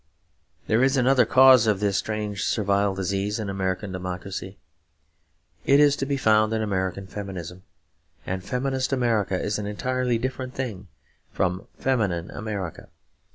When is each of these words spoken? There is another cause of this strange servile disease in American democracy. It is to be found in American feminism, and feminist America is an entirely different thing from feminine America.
There 0.65 0.81
is 0.83 0.97
another 0.97 1.25
cause 1.27 1.67
of 1.67 1.79
this 1.79 1.95
strange 1.95 2.43
servile 2.43 2.95
disease 2.95 3.37
in 3.37 3.51
American 3.51 3.91
democracy. 3.91 4.57
It 5.63 5.79
is 5.79 5.95
to 5.97 6.07
be 6.07 6.17
found 6.17 6.51
in 6.53 6.63
American 6.63 7.05
feminism, 7.05 7.61
and 8.25 8.43
feminist 8.43 8.91
America 8.91 9.39
is 9.39 9.59
an 9.59 9.67
entirely 9.67 10.17
different 10.17 10.55
thing 10.55 10.87
from 11.31 11.67
feminine 11.77 12.31
America. 12.31 12.89